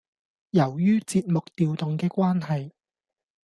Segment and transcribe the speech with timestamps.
[0.49, 2.71] 由於節目調動嘅關係